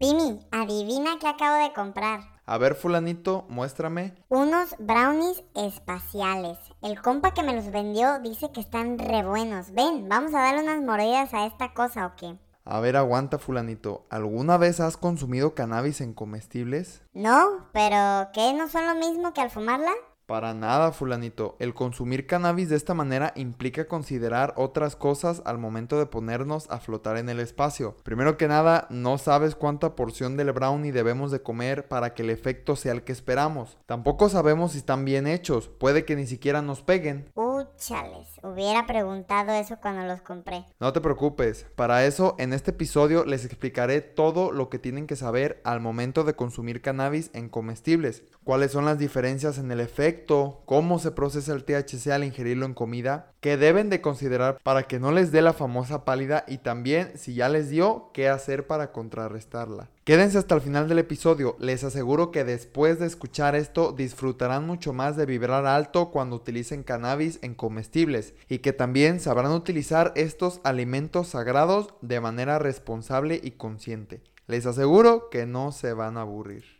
[0.00, 2.20] Pimi, adivina qué acabo de comprar.
[2.46, 4.14] A ver, fulanito, muéstrame.
[4.30, 6.56] Unos brownies espaciales.
[6.80, 9.72] El compa que me los vendió dice que están re buenos.
[9.72, 12.38] Ven, vamos a darle unas mordidas a esta cosa o qué.
[12.64, 14.06] A ver, aguanta, fulanito.
[14.08, 17.02] ¿Alguna vez has consumido cannabis en comestibles?
[17.12, 18.54] No, pero ¿qué?
[18.54, 19.92] ¿No son lo mismo que al fumarla?
[20.30, 21.56] Para nada, fulanito.
[21.58, 26.78] El consumir cannabis de esta manera implica considerar otras cosas al momento de ponernos a
[26.78, 27.96] flotar en el espacio.
[28.04, 32.30] Primero que nada, no sabes cuánta porción del brownie debemos de comer para que el
[32.30, 33.76] efecto sea el que esperamos.
[33.86, 35.66] Tampoco sabemos si están bien hechos.
[35.66, 37.28] Puede que ni siquiera nos peguen.
[37.34, 40.64] Úchales, hubiera preguntado eso cuando los compré.
[40.78, 41.66] No te preocupes.
[41.74, 46.22] Para eso, en este episodio les explicaré todo lo que tienen que saber al momento
[46.22, 48.22] de consumir cannabis en comestibles.
[48.42, 52.72] Cuáles son las diferencias en el efecto cómo se procesa el THC al ingerirlo en
[52.72, 57.12] comida, que deben de considerar para que no les dé la famosa pálida y también
[57.16, 59.90] si ya les dio, qué hacer para contrarrestarla.
[60.04, 64.94] Quédense hasta el final del episodio, les aseguro que después de escuchar esto disfrutarán mucho
[64.94, 70.60] más de vibrar alto cuando utilicen cannabis en comestibles y que también sabrán utilizar estos
[70.64, 74.22] alimentos sagrados de manera responsable y consciente.
[74.46, 76.79] Les aseguro que no se van a aburrir.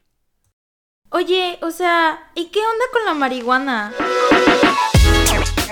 [1.20, 3.92] Oye, o sea, ¿y qué onda con la marihuana?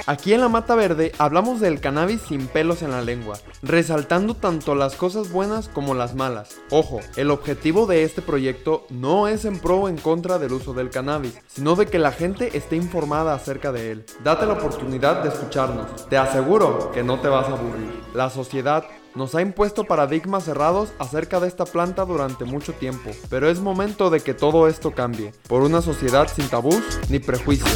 [0.06, 4.74] Aquí en la Mata Verde hablamos del cannabis sin pelos en la lengua, resaltando tanto
[4.74, 6.56] las cosas buenas como las malas.
[6.70, 10.72] Ojo, el objetivo de este proyecto no es en pro o en contra del uso
[10.74, 14.06] del cannabis, sino de que la gente esté informada acerca de él.
[14.24, 18.02] Date la oportunidad de escucharnos, te aseguro que no te vas a aburrir.
[18.14, 23.50] La sociedad nos ha impuesto paradigmas cerrados acerca de esta planta durante mucho tiempo, pero
[23.50, 27.68] es momento de que todo esto cambie, por una sociedad sin tabús ni prejuicios.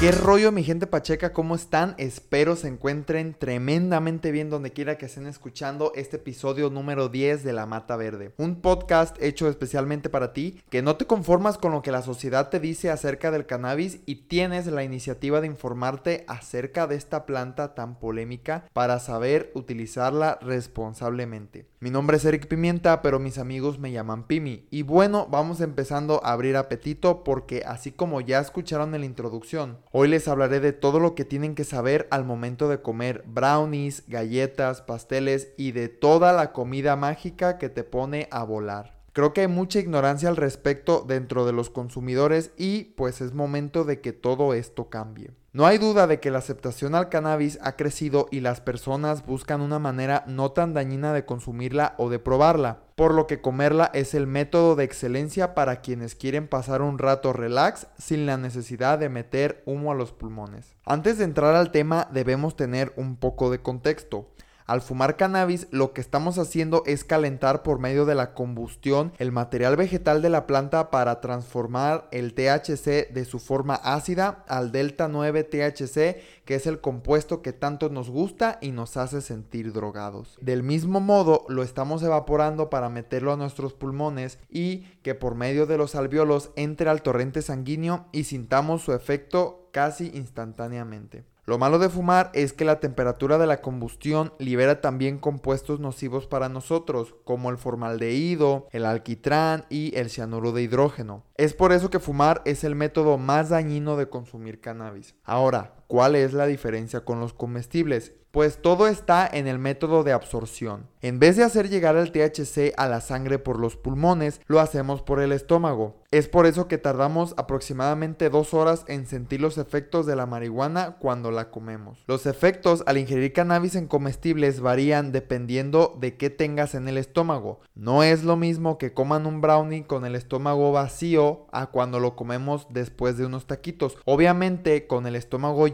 [0.00, 1.34] ¿Qué rollo mi gente pacheca?
[1.34, 1.94] ¿Cómo están?
[1.98, 7.52] Espero se encuentren tremendamente bien donde quiera que estén escuchando este episodio número 10 de
[7.52, 8.32] La Mata Verde.
[8.38, 12.48] Un podcast hecho especialmente para ti, que no te conformas con lo que la sociedad
[12.48, 17.74] te dice acerca del cannabis y tienes la iniciativa de informarte acerca de esta planta
[17.74, 21.69] tan polémica para saber utilizarla responsablemente.
[21.82, 24.66] Mi nombre es Eric Pimienta, pero mis amigos me llaman Pimi.
[24.70, 29.78] Y bueno, vamos empezando a abrir apetito porque así como ya escucharon en la introducción,
[29.90, 34.04] Hoy les hablaré de todo lo que tienen que saber al momento de comer brownies,
[34.08, 39.00] galletas, pasteles y de toda la comida mágica que te pone a volar.
[39.14, 43.84] Creo que hay mucha ignorancia al respecto dentro de los consumidores y pues es momento
[43.84, 45.30] de que todo esto cambie.
[45.52, 49.62] No hay duda de que la aceptación al cannabis ha crecido y las personas buscan
[49.62, 54.14] una manera no tan dañina de consumirla o de probarla, por lo que comerla es
[54.14, 59.08] el método de excelencia para quienes quieren pasar un rato relax sin la necesidad de
[59.08, 60.76] meter humo a los pulmones.
[60.84, 64.28] Antes de entrar al tema debemos tener un poco de contexto.
[64.70, 69.32] Al fumar cannabis, lo que estamos haciendo es calentar por medio de la combustión el
[69.32, 75.08] material vegetal de la planta para transformar el THC de su forma ácida al delta
[75.08, 80.38] 9 THC, que es el compuesto que tanto nos gusta y nos hace sentir drogados.
[80.40, 85.66] Del mismo modo, lo estamos evaporando para meterlo a nuestros pulmones y que por medio
[85.66, 91.24] de los alveolos entre al torrente sanguíneo y sintamos su efecto casi instantáneamente.
[91.50, 96.28] Lo malo de fumar es que la temperatura de la combustión libera también compuestos nocivos
[96.28, 101.24] para nosotros, como el formaldehído, el alquitrán y el cianuro de hidrógeno.
[101.36, 105.16] Es por eso que fumar es el método más dañino de consumir cannabis.
[105.24, 108.12] Ahora, ¿cuál es la diferencia con los comestibles?
[108.30, 110.86] Pues todo está en el método de absorción.
[111.02, 115.02] En vez de hacer llegar el THC a la sangre por los pulmones, lo hacemos
[115.02, 115.96] por el estómago.
[116.12, 120.96] Es por eso que tardamos aproximadamente dos horas en sentir los efectos de la marihuana
[120.98, 122.04] cuando la comemos.
[122.06, 127.60] Los efectos al ingerir cannabis en comestibles varían dependiendo de qué tengas en el estómago.
[127.74, 132.14] No es lo mismo que coman un brownie con el estómago vacío a cuando lo
[132.14, 133.96] comemos después de unos taquitos.
[134.04, 135.66] Obviamente con el estómago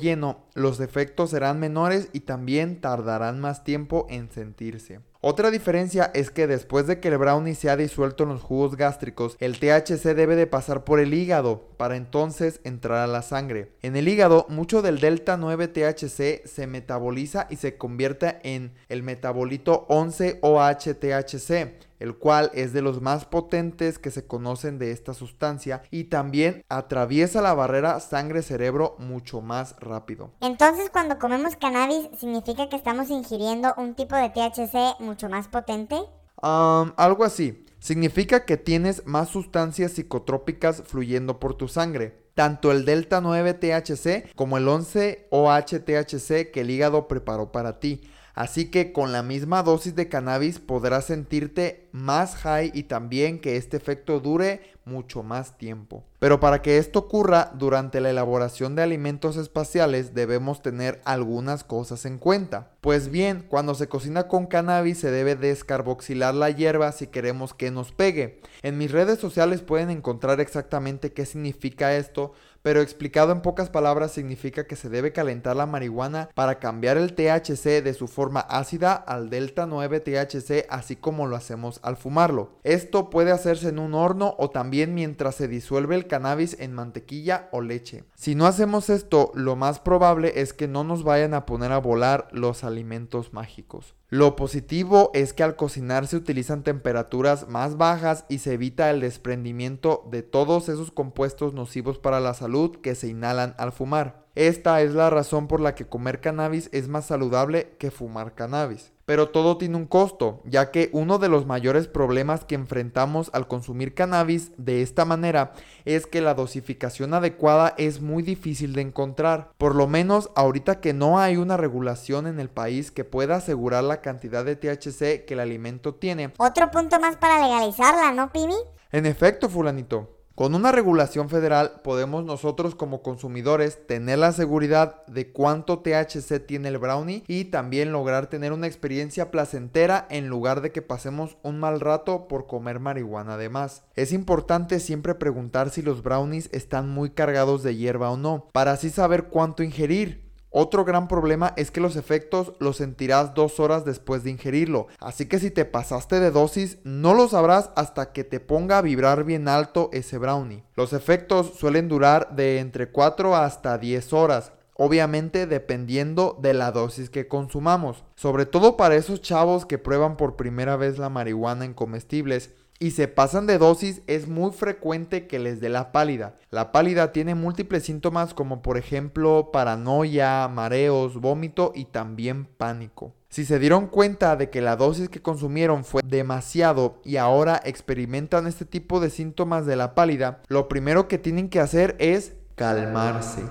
[0.54, 5.00] los efectos serán menores y también tardarán más tiempo en sentirse.
[5.20, 8.76] Otra diferencia es que después de que el brownie se ha disuelto en los jugos
[8.76, 13.72] gástricos, el THC debe de pasar por el hígado para entonces entrar a la sangre.
[13.82, 19.02] En el hígado, mucho del delta 9 THC se metaboliza y se convierte en el
[19.02, 25.14] metabolito 11 OH-THC el cual es de los más potentes que se conocen de esta
[25.14, 30.32] sustancia y también atraviesa la barrera sangre-cerebro mucho más rápido.
[30.40, 35.96] Entonces cuando comemos cannabis significa que estamos ingiriendo un tipo de THC mucho más potente?
[36.42, 37.64] algo así.
[37.78, 44.34] Significa que tienes más sustancias psicotrópicas fluyendo por tu sangre tanto el delta 9 THC
[44.34, 48.02] como el 11 OH THC que el hígado preparó para ti.
[48.34, 53.56] Así que con la misma dosis de cannabis podrás sentirte más high y también que
[53.56, 56.04] este efecto dure mucho más tiempo.
[56.18, 62.04] Pero para que esto ocurra durante la elaboración de alimentos espaciales debemos tener algunas cosas
[62.04, 62.70] en cuenta.
[62.80, 67.70] Pues bien, cuando se cocina con cannabis se debe descarboxilar la hierba si queremos que
[67.70, 68.40] nos pegue.
[68.62, 72.32] En mis redes sociales pueden encontrar exactamente qué significa esto,
[72.62, 77.14] pero explicado en pocas palabras significa que se debe calentar la marihuana para cambiar el
[77.14, 82.50] THC de su forma ácida al delta 9 THC así como lo hacemos al fumarlo.
[82.64, 87.48] Esto puede hacerse en un horno o también mientras se disuelve el cannabis en mantequilla
[87.52, 88.04] o leche.
[88.16, 91.78] Si no hacemos esto, lo más probable es que no nos vayan a poner a
[91.78, 93.94] volar los alimentos mágicos.
[94.08, 99.00] Lo positivo es que al cocinar se utilizan temperaturas más bajas y se evita el
[99.00, 104.26] desprendimiento de todos esos compuestos nocivos para la salud que se inhalan al fumar.
[104.34, 108.92] Esta es la razón por la que comer cannabis es más saludable que fumar cannabis.
[109.06, 113.46] Pero todo tiene un costo, ya que uno de los mayores problemas que enfrentamos al
[113.46, 115.52] consumir cannabis de esta manera
[115.84, 119.52] es que la dosificación adecuada es muy difícil de encontrar.
[119.58, 123.84] Por lo menos ahorita que no hay una regulación en el país que pueda asegurar
[123.84, 126.32] la cantidad de THC que el alimento tiene.
[126.38, 128.56] Otro punto más para legalizarla, ¿no, Pimi?
[128.90, 130.15] En efecto, fulanito.
[130.36, 136.68] Con una regulación federal podemos nosotros como consumidores tener la seguridad de cuánto THC tiene
[136.68, 141.58] el brownie y también lograr tener una experiencia placentera en lugar de que pasemos un
[141.58, 143.84] mal rato por comer marihuana además.
[143.94, 148.72] Es importante siempre preguntar si los brownies están muy cargados de hierba o no, para
[148.72, 150.25] así saber cuánto ingerir.
[150.58, 155.26] Otro gran problema es que los efectos los sentirás dos horas después de ingerirlo, así
[155.26, 159.24] que si te pasaste de dosis no lo sabrás hasta que te ponga a vibrar
[159.24, 160.64] bien alto ese brownie.
[160.74, 167.10] Los efectos suelen durar de entre 4 hasta 10 horas, obviamente dependiendo de la dosis
[167.10, 171.74] que consumamos, sobre todo para esos chavos que prueban por primera vez la marihuana en
[171.74, 176.36] comestibles y se pasan de dosis, es muy frecuente que les dé la pálida.
[176.50, 183.14] La pálida tiene múltiples síntomas como por ejemplo paranoia, mareos, vómito y también pánico.
[183.28, 188.46] Si se dieron cuenta de que la dosis que consumieron fue demasiado y ahora experimentan
[188.46, 193.42] este tipo de síntomas de la pálida, lo primero que tienen que hacer es calmarse.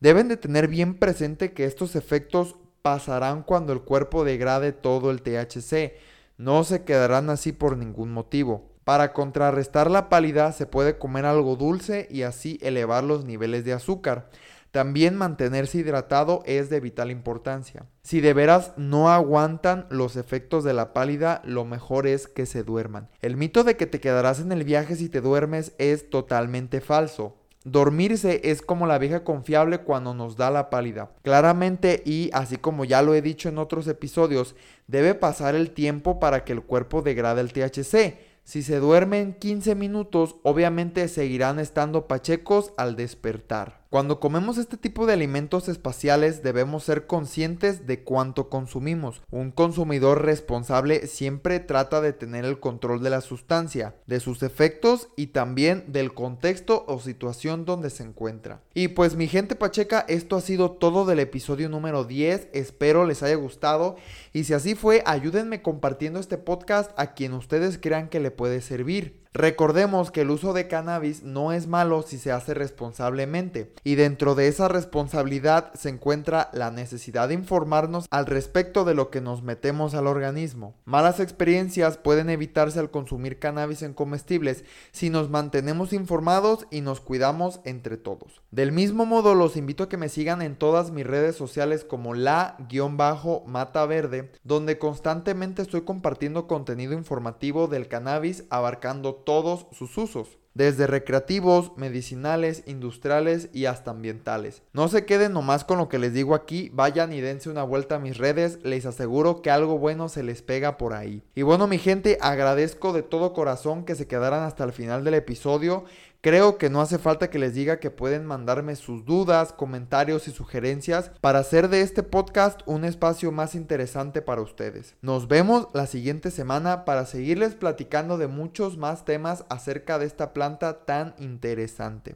[0.00, 5.22] Deben de tener bien presente que estos efectos pasarán cuando el cuerpo degrade todo el
[5.22, 5.92] THC
[6.36, 8.72] no se quedarán así por ningún motivo.
[8.84, 13.72] Para contrarrestar la pálida se puede comer algo dulce y así elevar los niveles de
[13.72, 14.28] azúcar.
[14.72, 17.84] También mantenerse hidratado es de vital importancia.
[18.02, 22.64] Si de veras no aguantan los efectos de la pálida, lo mejor es que se
[22.64, 23.10] duerman.
[23.20, 27.36] El mito de que te quedarás en el viaje si te duermes es totalmente falso.
[27.64, 31.12] Dormirse es como la vieja confiable cuando nos da la pálida.
[31.22, 34.56] Claramente y así como ya lo he dicho en otros episodios,
[34.88, 38.18] debe pasar el tiempo para que el cuerpo degrade el THC.
[38.44, 43.81] Si se duermen 15 minutos, obviamente seguirán estando pachecos al despertar.
[43.92, 49.22] Cuando comemos este tipo de alimentos espaciales debemos ser conscientes de cuánto consumimos.
[49.30, 55.10] Un consumidor responsable siempre trata de tener el control de la sustancia, de sus efectos
[55.14, 58.62] y también del contexto o situación donde se encuentra.
[58.72, 62.48] Y pues mi gente pacheca, esto ha sido todo del episodio número 10.
[62.54, 63.96] Espero les haya gustado
[64.32, 68.62] y si así fue, ayúdenme compartiendo este podcast a quien ustedes crean que le puede
[68.62, 69.21] servir.
[69.34, 74.34] Recordemos que el uso de cannabis no es malo si se hace responsablemente y dentro
[74.34, 79.42] de esa responsabilidad se encuentra la necesidad de informarnos al respecto de lo que nos
[79.42, 80.74] metemos al organismo.
[80.84, 87.00] Malas experiencias pueden evitarse al consumir cannabis en comestibles si nos mantenemos informados y nos
[87.00, 88.42] cuidamos entre todos.
[88.50, 92.12] Del mismo modo los invito a que me sigan en todas mis redes sociales como
[92.12, 100.86] la-mata verde donde constantemente estoy compartiendo contenido informativo del cannabis abarcando todos sus usos desde
[100.86, 104.62] recreativos, medicinales, industriales y hasta ambientales.
[104.72, 107.96] No se queden nomás con lo que les digo aquí, vayan y dense una vuelta
[107.96, 111.22] a mis redes, les aseguro que algo bueno se les pega por ahí.
[111.34, 115.14] Y bueno mi gente, agradezco de todo corazón que se quedaran hasta el final del
[115.14, 115.84] episodio.
[116.22, 120.30] Creo que no hace falta que les diga que pueden mandarme sus dudas, comentarios y
[120.30, 124.94] sugerencias para hacer de este podcast un espacio más interesante para ustedes.
[125.02, 130.32] Nos vemos la siguiente semana para seguirles platicando de muchos más temas acerca de esta
[130.32, 132.14] planta tan interesante.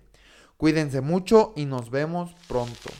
[0.57, 2.91] Cuídense mucho y nos vemos pronto.